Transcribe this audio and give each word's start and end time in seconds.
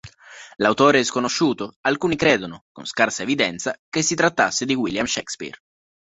L'autore 0.55 1.01
è 1.01 1.03
sconosciuto; 1.03 1.75
alcuni 1.81 2.15
credono, 2.15 2.63
con 2.71 2.85
scarsa 2.87 3.21
evidenza, 3.21 3.79
che 3.87 4.01
si 4.01 4.15
trattasse 4.15 4.65
di 4.65 4.73
William 4.73 5.05
Shakespeare. 5.05 5.55